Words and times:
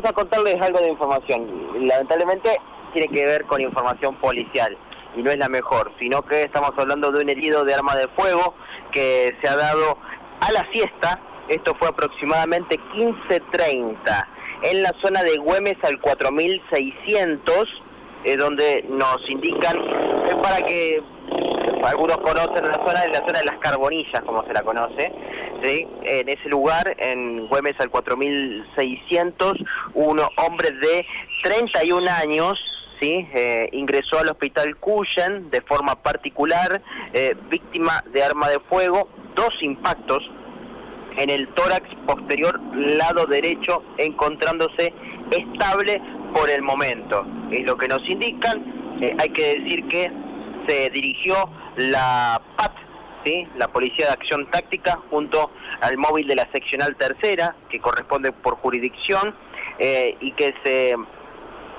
vamos 0.00 0.10
a 0.10 0.12
contarles 0.12 0.60
algo 0.60 0.78
de 0.80 0.90
información. 0.90 1.88
Lamentablemente 1.88 2.56
tiene 2.92 3.08
que 3.08 3.26
ver 3.26 3.44
con 3.46 3.60
información 3.60 4.14
policial 4.16 4.76
y 5.16 5.22
no 5.22 5.30
es 5.30 5.38
la 5.38 5.48
mejor, 5.48 5.92
sino 5.98 6.22
que 6.22 6.42
estamos 6.42 6.70
hablando 6.76 7.10
de 7.10 7.22
un 7.22 7.28
herido 7.28 7.64
de 7.64 7.74
arma 7.74 7.96
de 7.96 8.06
fuego 8.08 8.54
que 8.92 9.34
se 9.42 9.48
ha 9.48 9.56
dado 9.56 9.98
a 10.40 10.52
la 10.52 10.64
siesta, 10.72 11.20
esto 11.48 11.74
fue 11.78 11.88
aproximadamente 11.88 12.78
15.30, 12.78 14.26
en 14.62 14.82
la 14.82 14.92
zona 15.02 15.22
de 15.24 15.36
Güemes 15.38 15.76
al 15.82 16.00
4600, 16.00 17.82
eh, 18.24 18.36
donde 18.36 18.84
nos 18.88 19.18
indican, 19.28 19.76
es 20.28 20.34
para 20.36 20.58
que 20.64 21.02
algunos 21.84 22.18
conocen 22.18 22.68
la 22.68 22.74
zona, 22.86 23.02
es 23.04 23.12
la 23.12 23.26
zona 23.26 23.38
de 23.40 23.44
las 23.46 23.58
Carbonillas, 23.58 24.22
como 24.24 24.44
se 24.44 24.52
la 24.52 24.62
conoce, 24.62 25.12
¿sí? 25.62 25.86
en 26.04 26.28
ese 26.28 26.48
lugar, 26.48 26.94
en 26.98 27.46
Güemes 27.48 27.78
al 27.78 27.90
4600, 27.90 29.54
un 29.94 30.20
hombre 30.36 30.70
de 30.70 31.06
31 31.42 32.10
años, 32.10 32.58
¿sí? 33.00 33.28
Eh, 33.34 33.68
ingresó 33.72 34.18
al 34.18 34.28
hospital 34.28 34.76
Cuyen 34.76 35.50
de 35.50 35.60
forma 35.62 35.94
particular, 36.02 36.82
eh, 37.12 37.34
víctima 37.48 38.04
de 38.12 38.22
arma 38.22 38.48
de 38.48 38.60
fuego, 38.60 39.08
dos 39.34 39.50
impactos 39.62 40.22
en 41.16 41.30
el 41.30 41.48
tórax 41.48 41.88
posterior 42.06 42.60
lado 42.74 43.26
derecho, 43.26 43.82
encontrándose 43.98 44.92
estable 45.30 46.00
por 46.34 46.48
el 46.48 46.62
momento. 46.62 47.26
Es 47.50 47.64
lo 47.64 47.76
que 47.76 47.88
nos 47.88 48.08
indican, 48.08 48.98
eh, 49.00 49.14
hay 49.18 49.28
que 49.30 49.58
decir 49.58 49.88
que 49.88 50.10
se 50.66 50.90
dirigió 50.90 51.34
la 51.76 52.40
PAT, 52.56 52.72
¿sí? 53.24 53.46
la 53.56 53.68
Policía 53.68 54.06
de 54.06 54.12
Acción 54.12 54.50
Táctica, 54.50 55.00
junto 55.10 55.50
al 55.80 55.96
móvil 55.96 56.26
de 56.26 56.36
la 56.36 56.48
seccional 56.52 56.96
tercera, 56.96 57.56
que 57.68 57.80
corresponde 57.80 58.32
por 58.32 58.56
jurisdicción, 58.56 59.34
y 60.20 60.32
que 60.32 60.54
se 60.64 60.96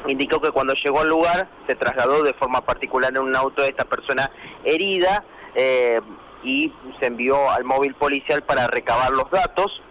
indicó 0.07 0.39
que 0.39 0.52
cuando 0.52 0.73
llegó 0.73 1.02
al 1.02 1.09
lugar 1.09 1.49
se 1.67 1.75
trasladó 1.75 2.23
de 2.23 2.34
forma 2.34 2.62
particular 2.62 3.12
en 3.12 3.20
un 3.20 3.35
auto 3.35 3.62
de 3.62 3.70
esta 3.70 3.85
persona 3.85 4.32
herida 4.63 5.23
eh, 5.55 5.99
y 6.43 6.71
se 6.99 7.07
envió 7.07 7.49
al 7.49 7.63
móvil 7.63 7.95
policial 7.95 8.43
para 8.43 8.67
recabar 8.67 9.12
los 9.12 9.29
datos. 9.29 9.82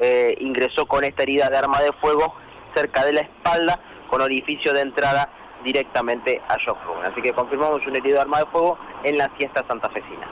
Eh, 0.00 0.36
ingresó 0.40 0.84
con 0.84 1.04
esta 1.04 1.22
herida 1.22 1.48
de 1.48 1.56
arma 1.56 1.80
de 1.80 1.92
fuego 1.94 2.34
cerca 2.74 3.06
de 3.06 3.14
la 3.14 3.20
espalda 3.20 3.80
con 4.10 4.20
orificio 4.20 4.74
de 4.74 4.82
entrada 4.82 5.30
directamente 5.64 6.40
a 6.48 6.56
shock 6.56 6.78
Así 7.04 7.20
que 7.22 7.32
confirmamos 7.32 7.86
un 7.86 7.96
herido 7.96 8.16
de 8.16 8.22
arma 8.22 8.38
de 8.40 8.46
fuego 8.46 8.78
en 9.04 9.18
la 9.18 9.30
siesta 9.36 9.64
santafesina. 9.66 10.28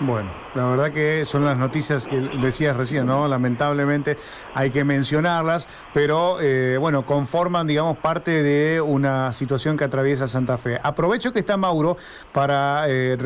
Bueno, 0.00 0.30
la 0.54 0.64
verdad 0.66 0.90
que 0.90 1.24
son 1.24 1.44
las 1.44 1.56
noticias 1.56 2.08
que 2.08 2.16
decías 2.16 2.76
recién, 2.76 3.06
¿no? 3.06 3.28
Lamentablemente 3.28 4.16
hay 4.52 4.70
que 4.70 4.82
mencionarlas, 4.84 5.68
pero 5.94 6.40
eh, 6.40 6.76
bueno, 6.76 7.06
conforman, 7.06 7.68
digamos, 7.68 7.98
parte 7.98 8.42
de 8.42 8.80
una 8.80 9.32
situación 9.32 9.76
que 9.76 9.84
atraviesa 9.84 10.26
Santa 10.26 10.58
Fe. 10.58 10.80
Aprovecho 10.82 11.32
que 11.32 11.38
está 11.38 11.56
Mauro 11.56 11.96
para... 12.32 12.88
Eh, 12.88 13.16